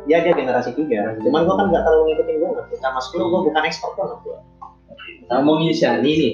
ya 0.10 0.18
dia 0.26 0.34
generasi 0.36 0.76
tiga. 0.76 1.16
Cuman 1.24 1.48
gua 1.48 1.56
kan 1.60 1.66
gak 1.72 1.84
terlalu 1.88 2.04
ngikutin 2.12 2.36
gua. 2.42 2.62
Sama 2.82 3.00
sekali 3.00 3.24
gua 3.30 3.42
bukan 3.48 3.64
expert 3.64 3.94
banget 3.96 4.20
gua 4.26 4.40
ngomongin 5.32 5.74
Shani 5.76 6.12
nih? 6.16 6.34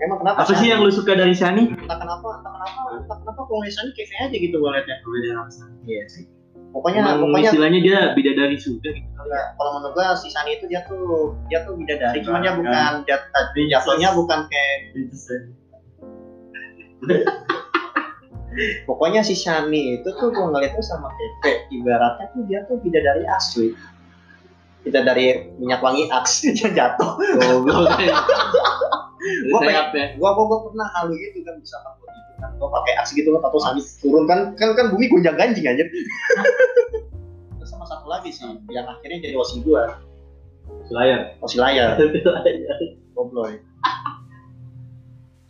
Emang 0.00 0.18
kenapa? 0.24 0.36
Apa 0.40 0.52
sih 0.56 0.64
Shani? 0.64 0.70
yang 0.72 0.80
lu 0.80 0.92
suka 0.92 1.12
dari 1.12 1.36
Shani 1.36 1.68
entah 1.68 1.98
kenapa 2.00 2.28
entah 2.40 2.52
kenapa 2.56 2.80
entah 3.04 3.16
kenapa 3.20 3.40
kalau 3.44 3.64
Shani 3.68 3.90
kayaknya 3.92 4.16
aja 4.24 4.36
gitu 4.40 4.56
gua 4.56 4.70
liatnya. 4.76 4.96
Beda 5.04 5.28
sama 5.36 5.50
Sani. 5.52 5.76
iya 5.84 6.04
sih. 6.08 6.24
Pokoknya 6.70 7.02
Emang 7.02 7.26
pokoknya 7.26 7.50
istilahnya 7.50 7.80
dia 7.82 7.98
bidadari 8.14 8.56
surga 8.56 8.88
gitu. 8.94 9.08
Enggak, 9.20 9.46
kalau 9.58 9.70
menurut 9.76 9.92
gua 9.92 10.06
si 10.16 10.28
Sani 10.32 10.50
itu 10.56 10.64
dia 10.70 10.80
tuh 10.88 11.36
dia 11.52 11.66
tuh 11.68 11.74
bidadari, 11.76 12.22
cuman 12.24 12.40
dia 12.40 12.54
bukan 12.56 12.92
tadi 13.04 13.62
jatuhnya 13.68 14.08
bukan 14.16 14.38
kayak. 14.48 14.78
pokoknya 18.88 19.24
si 19.24 19.38
Shani 19.38 20.00
itu 20.00 20.08
tuh 20.18 20.28
gua 20.34 20.52
ngeliatnya 20.52 20.82
sama 20.84 21.08
Pepe. 21.14 21.70
Ibaratnya 21.70 22.26
tuh 22.34 22.42
dia 22.44 22.60
tuh 22.66 22.76
bidadari 22.82 23.24
asli 23.26 23.72
bidadari 24.80 25.52
minyak 25.60 25.84
wangi 25.84 26.08
aks 26.08 26.44
yang 26.64 26.72
jatuh. 26.72 27.16
Goblok. 27.20 27.88
Gua 29.52 29.60
sayap 29.60 29.92
ya. 29.92 30.16
gua 30.16 30.32
gua, 30.32 30.48
gua 30.48 30.58
pernah 30.72 30.88
halu 30.96 31.12
gitu 31.12 31.44
kan 31.44 31.52
misalkan 31.60 31.92
gua 32.00 32.08
gitu 32.08 32.32
kan 32.40 32.50
gua 32.56 32.72
pakai 32.72 32.92
aks 33.04 33.12
gitu 33.12 33.28
kan 33.36 33.44
atau 33.44 33.60
Shani. 33.60 33.80
Turun 34.00 34.24
kan 34.24 34.56
kan 34.56 34.72
kan 34.72 34.88
bumi 34.88 35.12
gonjang 35.12 35.36
ganjing 35.36 35.68
aja. 35.68 35.84
Terus 37.60 37.68
sama 37.68 37.84
satu 37.84 38.08
lagi 38.08 38.32
sih 38.32 38.48
yang 38.72 38.88
akhirnya 38.88 39.28
jadi 39.28 39.36
osi 39.36 39.60
gua. 39.60 40.00
Layar 40.88 41.36
osi 41.44 41.60
layar 41.60 42.00
Gobloy. 43.12 43.60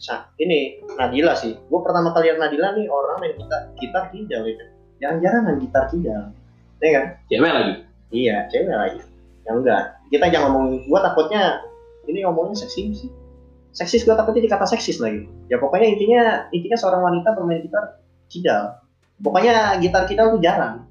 Sa 0.01 0.33
ini 0.41 0.81
Nadila 0.97 1.37
sih. 1.37 1.53
Gue 1.69 1.81
pertama 1.85 2.17
kali 2.17 2.33
lihat 2.33 2.41
Nadila 2.41 2.73
nih 2.73 2.89
orang 2.89 3.21
main 3.21 3.37
gitar 3.37 3.69
gitar 3.77 4.05
kidal 4.09 4.43
ya. 4.49 4.55
kan. 4.57 4.69
Jarang-jarang 4.97 5.43
main 5.45 5.59
gitar 5.61 5.85
kidal. 5.93 6.23
Ya 6.81 6.89
kan? 6.97 7.05
cewek 7.29 7.53
lagi 7.53 7.75
Iya, 8.11 8.37
cewek 8.49 8.73
lagi. 8.73 9.01
Ya 9.45 9.51
enggak. 9.53 9.83
Kita 10.09 10.27
jangan 10.33 10.57
ngomong. 10.57 10.89
Gue 10.89 11.01
takutnya 11.05 11.61
ini 12.09 12.25
ngomongnya 12.25 12.57
seksis 12.65 13.05
sih. 13.05 13.11
Seksis 13.77 14.03
gue 14.09 14.17
takutnya 14.17 14.41
dikata 14.41 14.65
seksis 14.65 14.99
lagi. 15.05 15.29
Ya 15.53 15.61
pokoknya 15.61 15.93
intinya 15.93 16.49
intinya 16.49 16.81
seorang 16.81 17.05
wanita 17.05 17.37
bermain 17.37 17.61
gitar 17.61 18.01
kidal. 18.33 18.81
Pokoknya 19.21 19.77
gitar 19.85 20.09
kidal 20.09 20.33
tuh 20.33 20.41
jarang. 20.41 20.89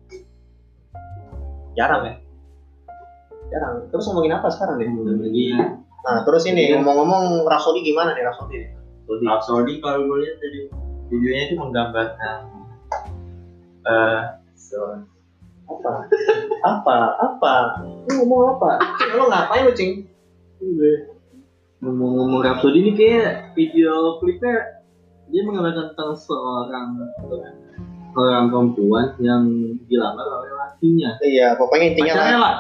Jarang 1.74 2.02
ya. 2.06 2.14
Jarang. 3.50 3.90
Terus 3.90 4.06
ngomongin 4.06 4.38
apa 4.38 4.54
sekarang 4.54 4.78
deh? 4.78 4.88
Lagi 4.88 5.58
Nah, 6.00 6.24
terus 6.24 6.48
ini 6.48 6.72
ngomong-ngomong 6.72 7.44
Rasodi 7.44 7.84
gimana 7.84 8.16
nih 8.16 8.24
Rasodi? 8.24 8.79
Rhapsody 9.10 9.82
kalau 9.82 10.06
gue 10.06 10.18
lihat 10.22 10.36
dari 10.38 10.60
videonya 11.10 11.44
itu 11.44 11.56
menggambarkan 11.58 12.38
eh 13.82 14.22
so, 14.54 15.02
apa? 15.66 15.92
Apa? 16.62 16.98
Apa? 17.18 17.54
Lu 18.06 18.22
ngomong 18.22 18.58
apa? 18.58 18.78
Lu 19.18 19.26
ngapain 19.26 19.66
lu 19.66 19.74
cing? 19.74 20.06
Ngomong-ngomong 21.80 22.44
Rhapsody 22.44 22.84
ini 22.84 22.92
kayak 22.94 23.56
video 23.56 24.20
klipnya 24.20 24.84
dia 25.30 25.42
menggambarkan 25.42 25.94
tentang 25.94 26.12
seorang 26.14 26.88
seorang 28.12 28.46
perempuan 28.50 29.14
yang 29.18 29.46
dilamar 29.86 30.26
oleh 30.26 30.52
lakinya. 30.52 31.16
Iya 31.22 31.54
pokoknya 31.56 31.86
intinya 31.94 32.14
pacarnya 32.14 32.38
lah. 32.38 32.42
lah. 32.42 32.56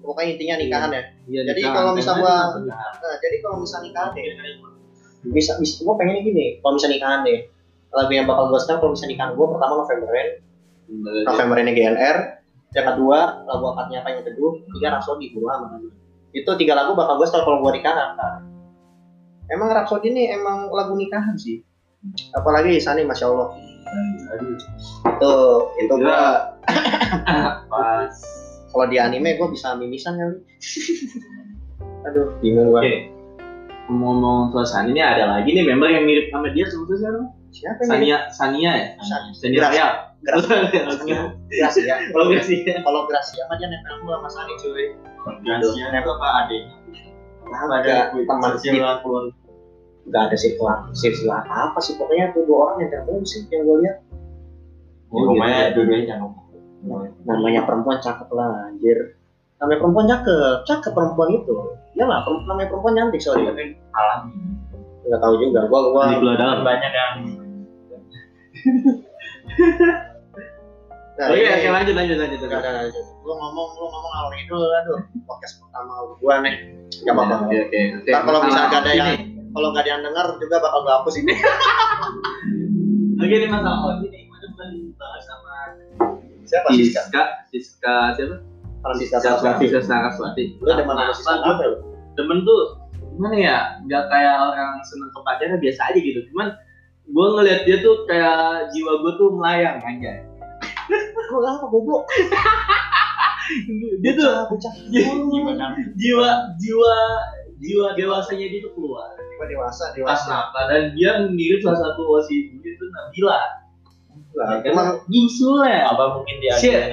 Pokoknya 0.00 0.30
intinya 0.36 0.54
nikahan 0.60 0.90
ya. 0.92 1.02
Iya, 1.24 1.40
Jadi 1.48 1.60
nikahan. 1.60 1.76
kalau 1.76 1.90
misal 1.96 2.14
Temanya 2.16 2.28
gua- 2.28 2.44
apa 2.44 2.58
nih? 2.60 2.72
nah, 3.00 3.16
jadi 3.20 3.36
kalau 3.40 3.56
misal 3.64 3.78
nikahan 3.80 4.10
deh 4.12 4.24
bisa 5.32 5.56
bisa 5.56 5.80
gua 5.84 5.96
pengennya 5.96 6.22
gini 6.24 6.60
kalau 6.60 6.76
misal 6.76 6.90
nikahan 6.92 7.24
deh. 7.24 7.48
Lagu 7.94 8.10
yang 8.10 8.26
bakal 8.26 8.50
gua 8.50 8.58
sekarang 8.58 8.80
kalau 8.82 8.92
misal 8.92 9.08
nikahan 9.08 9.30
gua 9.38 9.46
pertama 9.54 9.72
Novemberan 9.80 10.28
Novemberan 11.24 11.70
GLR 11.72 12.16
yang 12.74 12.86
kedua 12.90 13.18
lagu 13.46 13.64
akadnya 13.70 14.02
apa 14.02 14.08
yang 14.18 14.26
kedua 14.26 14.48
tiga 14.74 14.88
Rhapsody 14.98 15.30
gua 15.30 15.62
aman 15.62 15.86
itu 16.34 16.50
tiga 16.58 16.74
lagu 16.74 16.98
bakal 16.98 17.22
gua 17.22 17.26
setel 17.30 17.46
kalau 17.46 17.62
gua 17.62 17.72
nikahan. 17.72 18.18
Nah. 18.18 18.42
emang 19.48 19.70
Rhapsody 19.70 20.10
ini 20.10 20.34
emang 20.34 20.68
lagu 20.74 20.98
nikahan 20.98 21.38
sih. 21.38 21.62
Apalagi 22.34 22.82
Sani 22.82 23.06
masya 23.06 23.30
Allah. 23.30 23.48
Aduh 24.34 24.58
itu 25.06 25.32
itu 25.86 25.94
gua 26.02 26.50
pas. 27.70 28.14
Kalau 28.74 28.90
di 28.90 28.98
anime 28.98 29.38
gue 29.38 29.48
bisa 29.54 29.78
mimisan 29.78 30.18
kali. 30.18 30.34
Aduh. 32.10 32.34
Bingung 32.42 32.74
gua. 32.74 32.82
Oke. 32.82 33.13
Ngomong 33.84 34.48
soal 34.48 34.64
Shani 34.64 34.96
ini 34.96 35.02
ada 35.04 35.28
lagi 35.28 35.52
nih 35.52 35.60
member 35.60 35.92
yang 35.92 36.08
mirip 36.08 36.32
sama 36.32 36.48
dia 36.56 36.64
sebetulnya 36.64 37.28
siapa? 37.52 37.80
Sania 37.84 38.16
Sania 38.32 38.70
ya? 38.72 38.86
San- 39.04 39.36
Sania 39.36 39.60
Raya. 39.60 39.86
Gracia. 40.24 41.20
Gracia. 41.52 41.94
Kalau 42.16 42.32
sih. 42.40 42.64
kalau 42.64 43.04
Gracia 43.04 43.44
mah 43.44 43.56
dia 43.60 43.68
nempel 43.68 44.00
mulu 44.00 44.16
sama 44.16 44.28
Sani 44.32 44.52
cuy. 44.56 44.84
Gracia. 45.44 45.84
Itu 46.00 46.10
apa 46.16 46.28
pada 47.68 47.76
ada 47.84 47.94
teman 48.16 48.50
sosial 48.56 49.04
keluar 49.04 49.24
nggak 50.04 50.22
ada 50.32 50.36
sirkular 50.36 50.78
silsilah 50.96 51.44
apa 51.44 51.76
sih? 51.84 52.00
Pokoknya 52.00 52.32
tuh 52.32 52.48
dua 52.48 52.72
orang 52.72 52.88
yang 52.88 53.04
nempel 53.04 53.20
sih 53.28 53.44
yang 53.52 53.68
gue 53.68 53.76
lihat. 53.84 53.96
Oh, 55.12 55.28
pokoknya 55.28 55.60
gitu. 55.70 55.84
dua-duanya 55.84 56.04
jangan 56.08 56.30
namanya 57.24 57.60
perempuan 57.68 58.00
cakep 58.00 58.28
lah 58.32 58.68
anjir. 58.72 59.20
Namanya 59.60 59.78
perempuan 59.80 60.06
cakep. 60.08 60.56
Cakep 60.64 60.92
perempuan 60.92 61.28
itu 61.36 61.52
ya 61.94 62.04
lah 62.04 62.22
perempuan 62.22 62.46
namanya 62.50 62.68
perempuan 62.68 62.94
cantik 62.94 63.20
sorry 63.20 63.42
alami 63.46 64.34
nggak 65.04 65.20
tahu 65.20 65.34
juga 65.36 65.60
gua 65.68 65.80
gua 65.90 66.02
Di 66.08 66.16
belah 66.18 66.36
dalam. 66.36 66.58
banyak 66.62 66.90
yang 66.90 67.12
nah, 71.14 71.26
Oke, 71.30 71.38
ini- 71.38 71.46
oke 71.46 71.68
lanjut 71.70 71.94
lanjut 71.94 72.16
lanjut. 72.18 72.38
Udah, 72.42 72.58
udah, 72.58 72.72
udah. 72.90 73.04
Lu 73.22 73.32
ngomong, 73.32 73.68
lu 73.78 73.86
ngomong 73.86 74.12
alur 74.18 74.34
itu, 74.34 74.56
aduh, 74.58 74.98
podcast 75.24 75.62
pertama 75.62 75.92
gua 76.18 76.42
nih. 76.42 76.54
Gak 77.06 77.14
apa-apa. 77.14 77.36
Oke 77.46 77.56
oke. 77.70 77.80
Ntar 78.02 78.22
kalau 78.24 78.40
bisa 78.42 78.50
Masalah 78.58 78.70
gak 78.72 78.82
ada 78.82 78.90
yang, 78.92 79.08
kalau 79.54 79.68
gak 79.70 79.82
ada 79.84 79.90
yang 79.92 80.02
denger 80.02 80.26
juga 80.42 80.56
bakal 80.58 80.78
gua 80.82 80.92
hapus 80.98 81.14
ini. 81.20 81.34
Oke 83.22 83.30
ini 83.30 83.46
masalah 83.46 83.78
host 83.78 84.02
ini. 84.04 84.26
Mana 84.26 84.46
belum 84.50 84.72
bahas 84.98 85.22
sama 85.22 85.54
Siapa? 86.44 86.68
Siska 86.74 87.22
Siska 87.46 87.94
siapa? 88.18 88.36
Francisca 88.84 89.16
Saraswati. 89.18 89.64
Siska 89.64 89.80
Saraswati. 89.80 90.44
Lu 90.60 90.68
Nah, 90.68 91.08
Apa 91.40 91.64
lu? 91.64 91.76
Demen 92.14 92.44
tuh 92.44 92.60
gimana 93.16 93.36
ya? 93.40 93.58
Gak 93.88 94.04
kayak 94.12 94.36
orang 94.38 94.78
seneng 94.84 95.08
ke 95.10 95.20
pacarnya 95.24 95.56
biasa 95.58 95.80
aja 95.88 95.98
gitu. 95.98 96.20
Cuman 96.30 96.52
gue 97.04 97.26
ngeliat 97.36 97.60
dia 97.64 97.76
tuh 97.80 98.04
kayak 98.04 98.68
jiwa 98.70 98.92
gue 99.00 99.12
tuh 99.16 99.28
melayang 99.32 99.80
aja. 99.80 100.12
Lu 101.32 101.40
apa 101.40 101.66
goblok? 101.66 102.04
Dia 104.04 104.12
tuh 104.16 104.28
bocah. 104.48 104.72
gimana 104.88 105.76
jiwa 105.96 106.28
jiwa 106.56 106.94
jiwa 107.60 107.86
dewasanya 107.96 108.46
dia 108.52 108.60
tuh 108.64 108.72
keluar. 108.76 109.12
Tiba 109.16 109.44
dewasa, 109.50 109.90
Pas 109.90 109.94
dewasa. 109.96 110.28
Napa 110.30 110.60
dan 110.70 110.82
dia 110.94 111.26
mirip 111.28 111.60
salah 111.60 111.80
satu 111.80 112.06
wasi 112.06 112.52
ibu 112.52 112.62
itu 112.62 112.84
Nabila. 112.88 113.40
Lah, 114.34 114.58
Ya, 114.62 114.70
emang 114.70 114.98
Gisul 115.06 115.62
ya. 115.62 115.86
apa 115.90 116.18
mungkin 116.18 116.36
dia 116.42 116.54
Shit. 116.58 116.90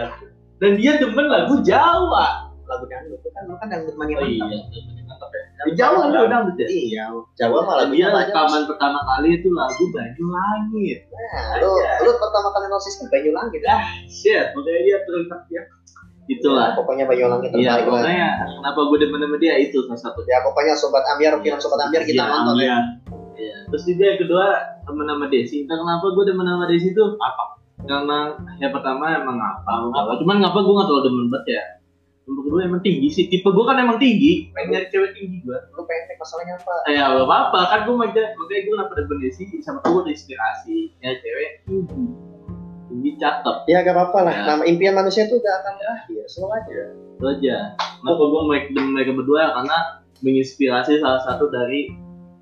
Dan 0.62 0.78
dia 0.78 0.96
demen 0.96 1.26
lagu 1.26 1.58
Jawa. 1.62 2.54
lagu 2.64 2.88
dangdut 2.88 3.20
itu 3.20 3.28
kan 3.28 3.44
lu 3.44 3.58
kan 3.58 3.68
dangdut 3.68 3.96
mani 3.98 4.16
Oh 4.16 4.24
iya. 4.24 4.48
mantap. 5.04 5.28
Di 5.68 5.72
Jawa 5.76 6.08
kan 6.08 6.24
dangdut 6.24 6.56
ya. 6.56 6.68
Iya, 6.70 7.04
Jawa 7.36 7.60
mah 7.62 7.76
Dan 7.76 7.92
lagunya 7.92 8.08
dia 8.08 8.18
rekaman 8.24 8.64
pertama 8.64 9.00
kali 9.04 9.30
itu 9.36 9.50
lagu 9.52 9.84
Banyu 9.92 10.26
Langit. 10.26 11.00
Nah, 11.04 11.60
lu 11.60 11.72
lu 11.76 12.12
pertama 12.16 12.48
kali 12.48 12.66
nosis 12.70 12.96
kan 12.96 13.08
Banyu 13.10 13.32
Langit. 13.34 13.62
Ah, 13.66 13.82
shit, 14.06 14.56
makanya 14.56 14.82
dia 14.82 14.98
terlihat 15.04 15.42
ya. 15.50 15.64
Itulah. 16.30 16.78
pokoknya 16.78 17.04
Banyuwangi 17.04 17.50
Iya, 17.52 17.76
terbaik 17.76 17.84
lah 17.84 17.84
pokoknya 17.84 18.28
kenapa 18.56 18.80
gue 18.88 18.98
demen 19.02 19.20
sama 19.20 19.36
dia 19.36 19.54
itu 19.60 19.78
salah 19.84 20.00
satu. 20.00 20.20
ya 20.24 20.40
pokoknya 20.40 20.74
sobat 20.74 21.04
Ambiar 21.10 21.34
film 21.44 21.60
sobat 21.60 21.80
Ambiar 21.84 22.04
kita 22.06 22.24
Iya, 22.24 22.32
nonton 22.32 22.56
ya. 22.62 22.78
Iya. 23.36 23.56
Terus 23.68 23.84
juga 23.84 24.04
yang 24.06 24.20
kedua 24.22 24.46
temen 24.82 25.06
sama 25.06 25.26
Desi. 25.28 25.66
Entah 25.66 25.76
kenapa 25.76 26.06
gue 26.08 26.24
demen 26.24 26.46
sama 26.46 26.66
Desi 26.66 26.88
itu 26.88 27.04
apa? 27.18 27.44
Karena 27.84 28.20
yang 28.58 28.72
pertama 28.72 29.10
emang 29.12 29.38
apa? 29.38 29.72
apa? 29.90 30.12
Cuman 30.22 30.42
ngapa 30.42 30.60
gue 30.60 30.74
gak 30.76 30.88
terlalu 30.88 31.04
demen 31.06 31.28
banget 31.30 31.46
ya? 31.58 31.64
Yang 32.22 32.36
kedua 32.46 32.60
emang 32.64 32.82
tinggi 32.86 33.08
sih. 33.10 33.26
Tipe 33.28 33.50
gue 33.50 33.66
kan 33.66 33.76
emang 33.76 33.98
tinggi. 33.98 34.54
Pengen 34.54 34.68
nyari 34.72 34.88
cewek 34.88 35.12
tinggi 35.14 35.38
gue. 35.42 35.58
lu 35.74 35.84
pendek 35.84 36.16
masalahnya 36.16 36.54
apa 36.56 36.74
Eh, 36.86 36.94
ya 36.94 37.10
gak 37.10 37.26
apa-apa 37.26 37.60
kan 37.68 37.80
gue 37.84 37.96
makanya 37.98 38.26
makanya 38.36 38.62
gue 38.62 38.74
kenapa 38.78 38.94
demen 38.94 39.18
Desi 39.20 39.44
sama 39.60 39.80
gue 39.82 40.02
terinspirasi 40.06 40.78
ya 41.00 41.12
cewek 41.18 41.50
tinggi 41.66 42.06
tinggi 42.88 43.12
cakep 43.18 43.58
ya 43.66 43.78
gak 43.82 43.96
apa-apa 43.96 44.20
lah 44.28 44.34
Ya. 44.36 44.44
nama 44.46 44.64
impian 44.64 44.94
manusia 44.94 45.26
itu 45.26 45.40
gak 45.40 45.56
akan 45.64 45.74
berakhir 45.80 46.24
selalu 46.28 46.52
aja 46.54 46.80
itu 46.94 47.26
aja 47.26 47.58
kenapa 47.98 48.22
gue 48.22 48.42
mereka 48.46 48.68
demen 48.72 48.92
mereka 48.94 49.12
berdua 49.16 49.42
karena 49.56 49.78
menginspirasi 50.22 51.02
salah 51.02 51.22
satu 51.24 51.50
dari 51.50 51.90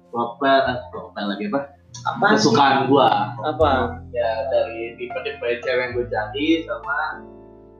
profil 0.09 0.59
eh, 0.67 0.79
profil 0.89 1.25
lagi 1.29 1.43
apa 1.47 1.59
apa 1.99 2.25
sih? 2.31 2.35
kesukaan 2.39 2.87
gue 2.87 3.09
apa 3.43 3.69
ya 4.09 4.31
dari 4.47 4.95
tipe-tipe 4.95 5.47
cewek 5.59 5.81
yang 5.81 5.91
gue 5.91 6.05
cari 6.07 6.47
sama 6.63 6.97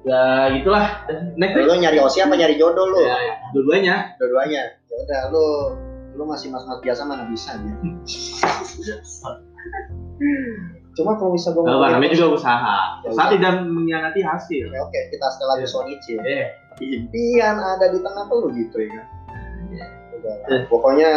ya 0.02 0.22
gitulah 0.52 0.86
next 1.36 1.56
lu 1.56 1.76
nyari 1.76 1.98
osi 1.98 2.20
apa 2.20 2.34
nyari 2.34 2.56
jodoh 2.56 2.88
lu 2.88 3.00
ya, 3.00 3.16
ya, 3.16 3.34
dua-duanya 3.52 3.96
dua-duanya 4.16 4.62
ya 4.84 4.96
udah 4.98 5.22
lu 5.30 5.46
lu 6.14 6.24
masih 6.26 6.50
mas-mas 6.50 6.80
biasa 6.80 7.04
mana 7.04 7.24
bisa 7.26 7.54
aja 7.54 7.74
cuma 10.98 11.16
kalau 11.16 11.32
bisa 11.32 11.54
gue 11.54 11.64
kalau 11.64 11.80
namanya 11.80 12.12
juga 12.12 12.30
usaha 12.36 12.78
Ya, 13.00 13.08
usaha 13.08 13.24
usaha. 13.24 13.32
tidak 13.32 13.52
mengkhianati 13.64 14.20
hasil 14.20 14.66
Ya, 14.68 14.80
oke 14.84 15.00
kita 15.10 15.26
setelah 15.32 15.56
Ya. 15.58 15.68
Sonichi 15.68 16.20
eh 16.20 16.52
impian 16.80 17.56
ada 17.56 17.88
di 17.88 18.00
tengah 18.00 18.28
tuh 18.28 18.52
gitu 18.52 18.78
ya 18.80 18.90
kan 18.92 19.06
Iya. 19.70 19.86
Udah 20.18 20.34
lah. 20.34 20.48
Eh. 20.50 20.62
pokoknya 20.68 21.12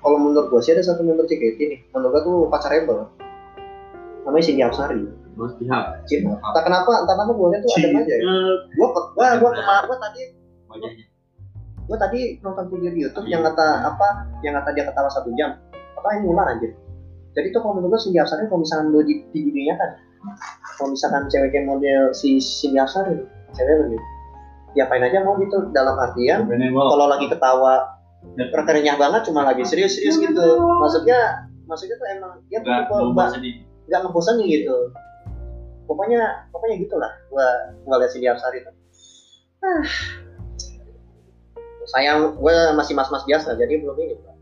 kalau 0.00 0.16
menurut 0.16 0.48
gue 0.48 0.60
sih 0.64 0.72
ada 0.72 0.82
satu 0.84 1.04
member 1.04 1.28
JKT 1.28 1.58
nih. 1.60 1.80
Menurut 1.92 2.10
gue 2.16 2.22
tuh 2.24 2.36
pacar 2.48 2.72
rebel. 2.72 3.08
Namanya 4.24 4.44
Cindy 4.44 4.64
bos 5.38 5.56
pihak 5.56 6.04
Cinta. 6.04 6.36
entah 6.36 6.62
kenapa 6.66 7.06
entah 7.06 7.16
kenapa 7.16 7.32
gue 7.32 7.48
tuh 7.64 7.70
ada 7.80 7.88
aja. 8.02 8.14
Ya 8.18 8.24
gue 8.76 8.88
gue 8.92 9.26
gue 9.40 9.50
kemarin 9.56 9.84
gue 9.88 9.98
tadi 9.98 10.22
gue 11.90 11.98
tadi 11.98 12.20
nonton 12.44 12.64
video 12.68 12.90
di 12.92 13.00
YouTube 13.08 13.26
yang 13.30 13.40
kata 13.40 13.88
apa 13.88 14.28
yang 14.44 14.52
kata 14.60 14.68
dia 14.76 14.84
ketawa 14.84 15.08
satu 15.08 15.32
jam. 15.38 15.56
Apa 15.96 16.20
yang 16.20 16.28
ular 16.28 16.48
aja 16.52 16.68
jadi 17.30 17.54
tuh 17.54 17.62
kalau 17.62 17.78
menurut 17.78 17.96
gue 17.96 18.00
Cindy 18.10 18.18
Apsari 18.18 18.50
kalau 18.50 18.66
misalkan 18.66 18.90
lo 18.90 19.00
di, 19.06 19.22
di 19.30 19.40
dunia 19.46 19.78
kan 19.78 19.90
kalau 20.76 20.92
misalkan 20.92 21.30
cewek 21.30 21.54
yang 21.54 21.66
model 21.70 22.10
si 22.10 22.42
Cindy 22.42 22.82
Apsari 22.82 23.16
cewek 23.54 23.74
lo 23.78 23.84
gitu 23.94 24.06
diapain 24.74 25.02
aja 25.02 25.26
mau 25.26 25.34
gitu. 25.38 25.70
Dalam 25.74 25.98
artian 25.98 26.46
kalau 26.46 27.06
lagi 27.10 27.26
ketawa 27.26 27.99
rekenyah 28.36 28.96
banget 29.00 29.28
cuma 29.28 29.44
lagi 29.44 29.64
serius-serius 29.64 30.20
gitu. 30.20 30.46
maksudnya 30.80 31.50
maksudnya 31.66 31.96
tuh 31.96 32.08
emang 32.10 32.32
dia 32.50 32.60
sedih 33.32 33.54
nggak 33.90 34.00
ngebosenin 34.06 34.46
gitu. 34.46 34.94
Pokoknya 35.90 36.46
pokoknya 36.54 36.76
gitulah 36.78 37.12
gua 37.34 37.74
gua 37.82 37.98
lihat 37.98 38.14
Cindy 38.14 38.30
Apsari 38.30 38.62
tuh. 38.62 38.74
Ah. 39.60 39.84
sayang 41.90 42.38
gue 42.38 42.56
masih 42.78 42.94
mas-mas 42.94 43.26
biasa 43.26 43.56
jadi 43.58 43.82
belum 43.82 43.98
ini 43.98 44.14
Pak. 44.22 44.36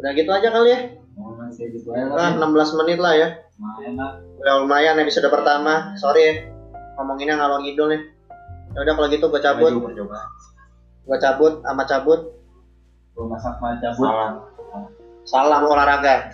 udah 0.00 0.12
gitu 0.16 0.30
aja 0.32 0.48
kali 0.48 0.70
ya? 0.70 0.80
Masih 1.18 1.76
gitu 1.76 1.92
aja 1.92 2.08
ah, 2.14 2.32
lah 2.40 2.48
16 2.48 2.78
menit 2.82 2.98
lah 3.02 3.12
ya. 3.12 3.28
Lumayan 3.58 3.94
lah. 4.00 4.12
Udah 4.40 4.54
lumayan 4.64 4.96
episode 5.02 5.28
pertama. 5.28 5.92
Sorry 6.00 6.22
ya 6.24 6.34
ngomonginnya 6.98 7.38
ngalor 7.38 7.62
ngidul 7.62 7.94
nih 7.94 8.02
ya 8.74 8.78
udah 8.82 8.94
kalau 8.98 9.08
gitu 9.10 9.24
gue 9.30 9.40
cabut. 9.42 9.72
Gue 11.04 11.18
cabut 11.20 11.52
sama 11.62 11.84
cabut 11.84 12.20
Gua 13.18 13.34
masak 13.34 13.58
macam 13.58 13.92
salam. 13.98 14.32
Salam 15.26 15.60
olahraga 15.66 16.30